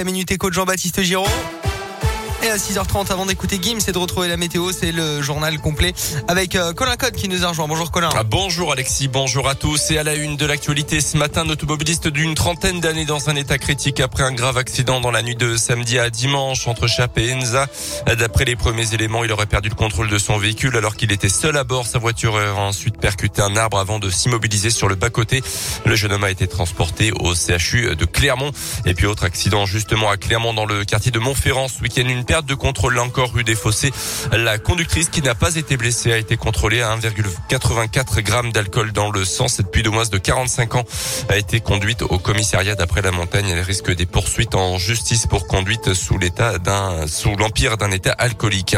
La 0.00 0.04
minute 0.04 0.30
éco 0.30 0.48
de 0.48 0.54
Jean-Baptiste 0.54 1.02
Giraud? 1.02 1.26
Et 2.40 2.50
à 2.50 2.56
6h30, 2.56 3.10
avant 3.10 3.26
d'écouter 3.26 3.58
Gim, 3.60 3.78
c'est 3.80 3.90
de 3.90 3.98
retrouver 3.98 4.28
la 4.28 4.36
météo. 4.36 4.70
C'est 4.70 4.92
le 4.92 5.20
journal 5.22 5.58
complet 5.58 5.92
avec 6.28 6.54
euh, 6.54 6.72
Colin 6.72 6.94
Code 6.94 7.14
qui 7.14 7.28
nous 7.28 7.44
a 7.44 7.48
rejoint. 7.48 7.66
Bonjour 7.66 7.90
Colin. 7.90 8.10
Ah, 8.14 8.22
bonjour 8.22 8.70
Alexis, 8.70 9.08
bonjour 9.08 9.48
à 9.48 9.56
tous. 9.56 9.90
Et 9.90 9.98
à 9.98 10.04
la 10.04 10.14
une 10.14 10.36
de 10.36 10.46
l'actualité 10.46 11.00
ce 11.00 11.16
matin, 11.16 11.42
un 11.42 11.50
automobiliste 11.50 12.06
d'une 12.06 12.36
trentaine 12.36 12.78
d'années 12.78 13.06
dans 13.06 13.28
un 13.28 13.34
état 13.34 13.58
critique 13.58 13.98
après 13.98 14.22
un 14.22 14.30
grave 14.30 14.56
accident 14.56 15.00
dans 15.00 15.10
la 15.10 15.22
nuit 15.22 15.34
de 15.34 15.56
samedi 15.56 15.98
à 15.98 16.10
dimanche 16.10 16.68
entre 16.68 16.86
Chap 16.86 17.18
et 17.18 17.34
Enza. 17.34 17.66
D'après 18.06 18.44
les 18.44 18.54
premiers 18.54 18.94
éléments, 18.94 19.24
il 19.24 19.32
aurait 19.32 19.46
perdu 19.46 19.68
le 19.68 19.74
contrôle 19.74 20.08
de 20.08 20.18
son 20.18 20.38
véhicule 20.38 20.76
alors 20.76 20.94
qu'il 20.94 21.10
était 21.10 21.28
seul 21.28 21.56
à 21.56 21.64
bord. 21.64 21.86
Sa 21.86 21.98
voiture 21.98 22.34
aurait 22.34 22.50
ensuite 22.50 22.98
percuté 22.98 23.42
un 23.42 23.56
arbre 23.56 23.80
avant 23.80 23.98
de 23.98 24.10
s'immobiliser 24.10 24.70
sur 24.70 24.88
le 24.88 24.94
bas-côté. 24.94 25.42
Le 25.84 25.96
jeune 25.96 26.12
homme 26.12 26.24
a 26.24 26.30
été 26.30 26.46
transporté 26.46 27.10
au 27.10 27.34
CHU 27.34 27.96
de 27.96 28.04
Clermont. 28.04 28.52
Et 28.86 28.94
puis 28.94 29.06
autre 29.06 29.24
accident 29.24 29.66
justement 29.66 30.08
à 30.08 30.16
Clermont 30.16 30.54
dans 30.54 30.66
le 30.66 30.84
quartier 30.84 31.10
de 31.10 31.18
Montferrand 31.18 31.66
ce 31.66 31.82
week-end. 31.82 32.06
Une 32.08 32.27
perte 32.28 32.46
de 32.46 32.54
contrôle 32.54 32.94
là 32.94 33.02
encore 33.02 33.32
rue 33.32 33.42
des 33.42 33.54
Fossés. 33.54 33.90
La 34.32 34.58
conductrice 34.58 35.08
qui 35.08 35.22
n'a 35.22 35.34
pas 35.34 35.56
été 35.56 35.78
blessée 35.78 36.12
a 36.12 36.18
été 36.18 36.36
contrôlée 36.36 36.82
à 36.82 36.94
1,84 36.94 38.20
grammes 38.20 38.52
d'alcool 38.52 38.92
dans 38.92 39.10
le 39.10 39.24
sang. 39.24 39.48
Cette 39.48 39.72
demoise 39.82 40.10
de 40.10 40.18
45 40.18 40.74
ans 40.74 40.84
a 41.30 41.38
été 41.38 41.60
conduite 41.60 42.02
au 42.02 42.18
commissariat 42.18 42.74
d'après 42.74 43.00
la 43.00 43.12
montagne. 43.12 43.48
Elle 43.48 43.60
risque 43.60 43.90
des 43.94 44.04
poursuites 44.04 44.54
en 44.54 44.76
justice 44.76 45.26
pour 45.26 45.46
conduite 45.46 45.94
sous 45.94 46.18
l'état 46.18 46.58
d'un, 46.58 47.06
sous 47.06 47.34
l'empire 47.34 47.78
d'un 47.78 47.90
état 47.92 48.12
alcoolique. 48.12 48.76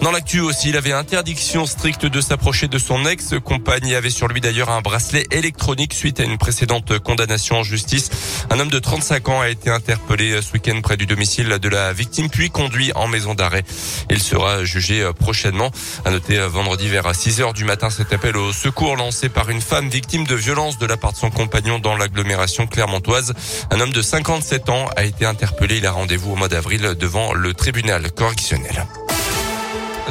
Dans 0.00 0.12
l'actu 0.12 0.38
aussi, 0.38 0.68
il 0.68 0.76
avait 0.76 0.92
interdiction 0.92 1.66
stricte 1.66 2.06
de 2.06 2.20
s'approcher 2.20 2.68
de 2.68 2.78
son 2.78 3.04
ex-compagne. 3.06 3.88
Il 3.88 3.94
avait 3.96 4.10
sur 4.10 4.28
lui 4.28 4.40
d'ailleurs 4.40 4.70
un 4.70 4.82
bracelet 4.82 5.26
électronique 5.32 5.94
suite 5.94 6.20
à 6.20 6.24
une 6.24 6.38
précédente 6.38 7.00
condamnation 7.00 7.56
en 7.56 7.62
justice. 7.64 8.10
Un 8.50 8.60
homme 8.60 8.70
de 8.70 8.78
35 8.78 9.28
ans 9.30 9.40
a 9.40 9.48
été 9.48 9.70
interpellé 9.70 10.40
ce 10.40 10.52
week-end 10.52 10.80
près 10.80 10.96
du 10.96 11.06
domicile 11.06 11.48
de 11.60 11.68
la 11.68 11.92
victime 11.92 12.28
puis 12.30 12.50
conduit 12.50 12.83
en 12.94 13.08
maison 13.08 13.34
d'arrêt. 13.34 13.64
Il 14.10 14.20
sera 14.20 14.64
jugé 14.64 15.02
euh, 15.02 15.12
prochainement. 15.12 15.70
À 16.04 16.10
noter 16.10 16.38
euh, 16.38 16.48
vendredi 16.48 16.88
vers 16.88 17.14
6 17.14 17.40
heures 17.40 17.52
du 17.52 17.64
matin 17.64 17.90
cet 17.90 18.12
appel 18.12 18.36
au 18.36 18.52
secours 18.52 18.96
lancé 18.96 19.28
par 19.28 19.50
une 19.50 19.60
femme 19.60 19.88
victime 19.88 20.26
de 20.26 20.34
violence 20.34 20.78
de 20.78 20.86
la 20.86 20.96
part 20.96 21.12
de 21.12 21.18
son 21.18 21.30
compagnon 21.30 21.78
dans 21.78 21.96
l'agglomération 21.96 22.66
clermontoise. 22.66 23.34
Un 23.70 23.80
homme 23.80 23.92
de 23.92 24.02
57 24.02 24.68
ans 24.68 24.86
a 24.96 25.04
été 25.04 25.24
interpellé. 25.24 25.78
Il 25.78 25.86
a 25.86 25.92
rendez-vous 25.92 26.32
au 26.32 26.36
mois 26.36 26.48
d'avril 26.48 26.94
devant 26.98 27.32
le 27.32 27.54
tribunal 27.54 28.10
correctionnel. 28.12 28.86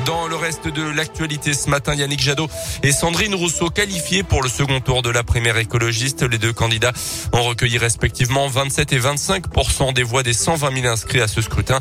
Dans 0.05 0.27
le 0.27 0.35
reste 0.35 0.67
de 0.67 0.83
l'actualité 0.83 1.53
ce 1.53 1.69
matin, 1.69 1.93
Yannick 1.93 2.19
Jadot 2.19 2.49
et 2.81 2.91
Sandrine 2.91 3.35
Rousseau 3.35 3.69
qualifiés 3.69 4.23
pour 4.23 4.43
le 4.43 4.49
second 4.49 4.81
tour 4.81 5.01
de 5.01 5.09
la 5.09 5.23
primaire 5.23 5.57
écologiste. 5.57 6.23
Les 6.23 6.37
deux 6.37 6.51
candidats 6.51 6.91
ont 7.31 7.43
recueilli 7.43 7.77
respectivement 7.77 8.47
27 8.47 8.93
et 8.93 8.99
25% 8.99 9.93
des 9.93 10.03
voix 10.03 10.23
des 10.23 10.33
120 10.33 10.81
000 10.81 10.87
inscrits 10.87 11.21
à 11.21 11.27
ce 11.27 11.41
scrutin, 11.41 11.79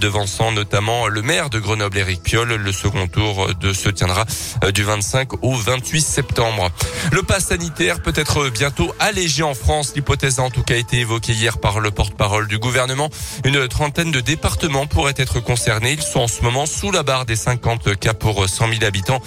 devançant 0.00 0.52
notamment 0.52 1.08
le 1.08 1.20
maire 1.20 1.50
de 1.50 1.58
Grenoble, 1.58 1.98
Éric 1.98 2.22
Piolle. 2.22 2.54
Le 2.54 2.72
second 2.72 3.06
tour 3.06 3.54
de 3.54 3.72
se 3.72 3.90
tiendra 3.90 4.24
du 4.72 4.84
25 4.84 5.44
au 5.44 5.54
28 5.54 6.00
septembre. 6.00 6.70
Le 7.12 7.22
pass 7.22 7.46
sanitaire 7.46 8.00
peut 8.02 8.14
être 8.16 8.48
bientôt 8.48 8.94
allégé 8.98 9.42
en 9.42 9.54
France. 9.54 9.92
L'hypothèse 9.94 10.38
a 10.38 10.42
en 10.42 10.50
tout 10.50 10.62
cas 10.62 10.76
été 10.76 11.00
évoquée 11.00 11.32
hier 11.32 11.58
par 11.58 11.80
le 11.80 11.90
porte-parole 11.90 12.48
du 12.48 12.58
gouvernement. 12.58 13.10
Une 13.44 13.68
trentaine 13.68 14.10
de 14.10 14.20
départements 14.20 14.86
pourraient 14.86 15.14
être 15.16 15.40
concernés. 15.40 15.92
Ils 15.92 16.02
sont 16.02 16.20
en 16.20 16.28
ce 16.28 16.42
moment 16.42 16.64
sous 16.64 16.90
la 16.90 17.02
barre 17.02 17.26
des 17.26 17.36
50 17.58 17.98
cas 17.98 18.14
pour 18.14 18.48
100 18.48 18.68
000 18.68 18.84
habitants. 18.84 19.20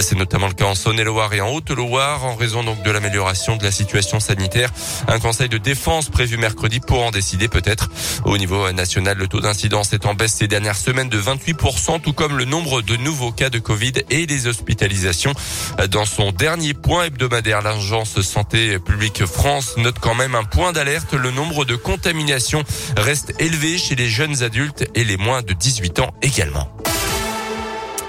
C'est 0.00 0.16
notamment 0.16 0.48
le 0.48 0.52
cas 0.52 0.66
en 0.66 0.74
Saône-et-Loire 0.74 1.32
et 1.32 1.40
en 1.40 1.48
Haute-Loire 1.48 2.24
en 2.24 2.34
raison 2.34 2.62
donc 2.62 2.82
de 2.82 2.90
l'amélioration 2.90 3.56
de 3.56 3.64
la 3.64 3.70
situation 3.70 4.20
sanitaire. 4.20 4.70
Un 5.06 5.18
conseil 5.18 5.48
de 5.48 5.56
défense 5.56 6.10
prévu 6.10 6.36
mercredi 6.36 6.80
pour 6.80 7.02
en 7.02 7.10
décider 7.10 7.48
peut-être. 7.48 7.88
Au 8.26 8.36
niveau 8.36 8.70
national, 8.72 9.16
le 9.16 9.26
taux 9.26 9.40
d'incidence 9.40 9.92
est 9.94 10.04
en 10.04 10.14
baisse 10.14 10.34
ces 10.34 10.48
dernières 10.48 10.76
semaines 10.76 11.08
de 11.08 11.18
28%, 11.18 12.00
tout 12.02 12.12
comme 12.12 12.36
le 12.36 12.44
nombre 12.44 12.82
de 12.82 12.96
nouveaux 12.96 13.32
cas 13.32 13.48
de 13.48 13.58
Covid 13.58 13.94
et 14.10 14.26
les 14.26 14.46
hospitalisations. 14.46 15.32
Dans 15.90 16.04
son 16.04 16.32
dernier 16.32 16.74
point 16.74 17.04
hebdomadaire, 17.04 17.62
l'agence 17.62 18.20
Santé 18.20 18.78
publique 18.78 19.24
France 19.24 19.76
note 19.78 19.98
quand 19.98 20.14
même 20.14 20.34
un 20.34 20.44
point 20.44 20.72
d'alerte. 20.72 21.14
Le 21.14 21.30
nombre 21.30 21.64
de 21.64 21.74
contaminations 21.74 22.64
reste 22.98 23.32
élevé 23.38 23.78
chez 23.78 23.94
les 23.94 24.08
jeunes 24.08 24.42
adultes 24.42 24.86
et 24.94 25.04
les 25.04 25.16
moins 25.16 25.40
de 25.40 25.54
18 25.54 26.00
ans 26.00 26.12
également. 26.20 26.77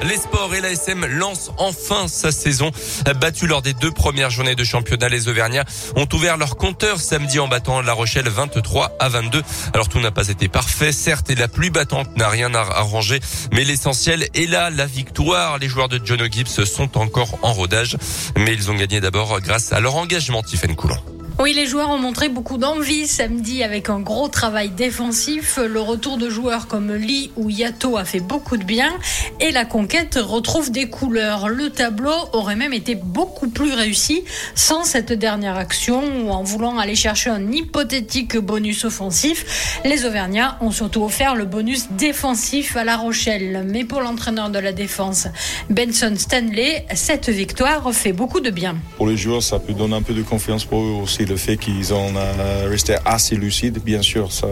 Les 0.03 0.17
sports 0.17 0.53
et 0.55 0.61
l'ASM 0.61 1.05
lancent 1.05 1.51
enfin 1.57 2.07
sa 2.07 2.31
saison. 2.31 2.71
Battu 3.19 3.47
lors 3.47 3.61
des 3.61 3.73
deux 3.73 3.91
premières 3.91 4.29
journées 4.29 4.55
de 4.55 4.63
championnat, 4.63 5.09
les 5.09 5.27
Auvergnats 5.27 5.65
ont 5.95 6.07
ouvert 6.13 6.37
leur 6.37 6.55
compteur 6.55 6.99
samedi 6.99 7.39
en 7.39 7.47
battant 7.47 7.81
La 7.81 7.93
Rochelle 7.93 8.29
23 8.29 8.95
à 8.99 9.09
22. 9.09 9.41
Alors 9.73 9.89
tout 9.89 9.99
n'a 9.99 10.11
pas 10.11 10.29
été 10.29 10.47
parfait, 10.47 10.91
certes, 10.91 11.29
et 11.29 11.35
la 11.35 11.47
pluie 11.47 11.69
battante 11.69 12.15
n'a 12.17 12.29
rien 12.29 12.53
arrangé, 12.53 13.19
mais 13.51 13.63
l'essentiel 13.63 14.27
est 14.33 14.49
là, 14.49 14.69
la 14.69 14.85
victoire. 14.85 15.57
Les 15.57 15.67
joueurs 15.67 15.89
de 15.89 15.99
John 16.03 16.21
Gibbs 16.31 16.65
sont 16.65 16.97
encore 16.97 17.38
en 17.41 17.51
rodage, 17.51 17.97
mais 18.38 18.53
ils 18.53 18.71
ont 18.71 18.75
gagné 18.75 19.01
d'abord 19.01 19.41
grâce 19.41 19.73
à 19.73 19.79
leur 19.79 19.95
engagement, 19.95 20.41
Tiffen 20.43 20.75
Coulon. 20.75 21.19
Oui, 21.41 21.53
les 21.53 21.67
joueurs 21.67 21.89
ont 21.89 21.97
montré 21.97 22.27
beaucoup 22.27 22.57
d'envie 22.57 23.07
samedi 23.07 23.63
avec 23.63 23.89
un 23.89 24.01
gros 24.01 24.27
travail 24.27 24.72
défensif. 24.72 25.57
Le 25.57 25.79
retour 25.79 26.17
de 26.17 26.29
joueurs 26.29 26.67
comme 26.67 26.94
Lee 26.94 27.31
ou 27.38 27.50
Yato 27.50 27.95
a 27.95 28.03
fait 28.03 28.19
beaucoup 28.19 28.57
de 28.57 28.66
bien 28.66 28.91
et 29.39 29.51
la 29.51 29.63
conquête 29.63 30.19
retrouve 30.22 30.69
des 30.69 30.89
couleurs. 30.89 31.47
Le 31.47 31.69
tableau 31.69 32.11
aurait 32.33 32.57
même 32.57 32.73
été 32.73 32.94
beaucoup 32.94 33.47
plus 33.47 33.72
réussi 33.72 34.25
sans 34.53 34.83
cette 34.83 35.13
dernière 35.13 35.55
action 35.55 36.03
ou 36.25 36.29
en 36.29 36.44
voulant 36.44 36.77
aller 36.77 36.95
chercher 36.95 37.29
un 37.29 37.50
hypothétique 37.50 38.35
bonus 38.35 38.83
offensif. 38.83 39.79
Les 39.85 40.03
Auvergnats 40.03 40.57
ont 40.59 40.71
surtout 40.71 41.06
offert 41.06 41.35
le 41.35 41.45
bonus 41.45 41.88
défensif 41.91 42.75
à 42.75 42.83
La 42.83 42.97
Rochelle. 42.97 43.66
Mais 43.66 43.85
pour 43.85 44.01
l'entraîneur 44.01 44.50
de 44.50 44.59
la 44.59 44.73
défense, 44.73 45.29
Benson 45.69 46.16
Stanley, 46.17 46.85
cette 46.95 47.29
victoire 47.29 47.94
fait 47.94 48.11
beaucoup 48.11 48.41
de 48.41 48.50
bien. 48.50 48.75
Pour 48.97 49.07
les 49.07 49.16
joueurs, 49.16 49.41
ça 49.41 49.57
peut 49.57 49.71
donner 49.71 49.95
un 49.95 50.01
peu 50.01 50.13
de 50.13 50.21
confiance 50.21 50.66
pour 50.66 50.81
eux 50.81 51.01
aussi 51.01 51.28
le 51.29 51.38
fait 51.38 51.57
qu'ils 51.57 51.94
ont 51.94 52.13
euh, 52.16 52.67
resté 52.69 52.95
assez 53.06 53.35
lucides, 53.35 53.79
bien 53.84 54.01
sûr, 54.01 54.31
ça, 54.31 54.47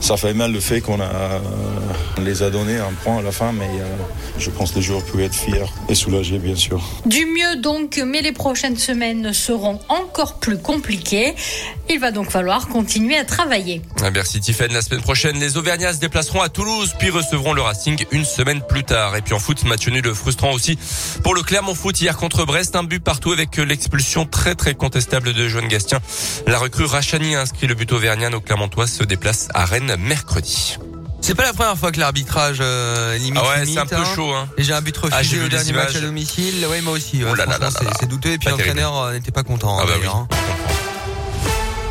ça 0.00 0.16
fait 0.16 0.34
mal 0.34 0.52
le 0.52 0.60
fait 0.60 0.80
qu'on 0.80 1.00
a, 1.00 1.40
les 2.20 2.42
a 2.42 2.50
donné 2.50 2.78
un 2.78 2.92
point 3.02 3.18
à 3.18 3.22
la 3.22 3.32
fin, 3.32 3.52
mais 3.52 3.64
euh, 3.64 3.96
je 4.38 4.50
pense 4.50 4.72
que 4.72 4.76
les 4.76 4.82
joueurs 4.82 5.04
peuvent 5.04 5.20
être 5.20 5.34
fiers 5.34 5.64
et 5.88 5.94
soulagés, 5.94 6.38
bien 6.38 6.56
sûr. 6.56 6.82
Du 7.06 7.24
mieux 7.26 7.60
donc, 7.60 8.02
mais 8.04 8.22
les 8.22 8.32
prochaines 8.32 8.76
semaines 8.76 9.32
seront 9.32 9.78
encore 9.88 10.38
plus 10.40 10.58
compliquées. 10.58 11.34
Il 11.88 12.00
va 12.00 12.10
donc 12.10 12.30
falloir 12.30 12.68
continuer 12.68 13.16
à 13.16 13.24
travailler. 13.24 13.82
Ah, 14.02 14.10
merci 14.10 14.40
Tiffen. 14.40 14.72
La 14.72 14.82
semaine 14.82 15.02
prochaine, 15.02 15.38
les 15.38 15.56
Auvergnats 15.56 15.92
se 15.92 16.00
déplaceront 16.00 16.40
à 16.40 16.48
Toulouse, 16.48 16.94
puis 16.98 17.10
recevront 17.10 17.52
le 17.52 17.62
Racing 17.62 18.04
une 18.10 18.24
semaine 18.24 18.62
plus 18.68 18.84
tard. 18.84 19.14
Et 19.16 19.22
puis 19.22 19.34
en 19.34 19.38
foot, 19.38 19.62
match 19.64 19.86
nul 19.86 20.14
frustrant 20.14 20.52
aussi 20.52 20.78
pour 21.22 21.34
le 21.34 21.42
Clermont 21.42 21.74
Foot 21.74 22.00
hier 22.00 22.16
contre 22.16 22.44
Brest, 22.44 22.74
un 22.74 22.82
but 22.82 23.02
partout 23.02 23.32
avec 23.32 23.56
l'expulsion 23.58 24.26
très 24.26 24.54
très 24.54 24.74
contestable 24.74 25.32
de 25.32 25.48
Joan 25.48 25.68
La 26.46 26.58
recrue 26.58 26.84
Rachani 26.84 27.36
a 27.36 27.40
inscrit 27.40 27.66
le 27.66 27.74
but 27.74 27.90
auvergnat. 27.92 28.30
Nos 28.30 28.40
Clermontois 28.40 28.86
se 28.86 29.04
déplace 29.04 29.48
à 29.54 29.64
Rennes 29.64 29.96
mercredi. 29.98 30.78
C'est 31.20 31.34
pas 31.34 31.44
la 31.44 31.54
première 31.54 31.78
fois 31.78 31.90
que 31.90 31.98
l'arbitrage 31.98 32.58
euh, 32.60 33.16
limite. 33.16 33.40
Ah 33.42 33.48
ouais, 33.48 33.64
c'est 33.64 33.78
un 33.78 33.86
peu 33.86 33.96
hein. 33.96 34.14
chaud. 34.14 34.34
Hein. 34.34 34.46
J'ai 34.58 34.74
un 34.74 34.82
but 34.82 34.94
refusé 34.96 35.38
ah, 35.40 35.46
au 35.46 35.48
dernier 35.48 35.72
match 35.72 35.96
à 35.96 36.00
domicile. 36.00 36.66
Ouais, 36.66 36.82
moi 36.82 36.92
aussi. 36.92 37.22
Oh 37.24 37.34
c'est 37.98 38.08
douteux. 38.08 38.32
Et 38.32 38.38
puis 38.38 38.50
l'entraîneur 38.50 38.98
euh, 38.98 39.12
n'était 39.14 39.32
pas 39.32 39.42
content. 39.42 39.78
Ah 39.78 39.84
hein, 39.84 39.86
bah 39.88 39.94
oui. 40.02 40.73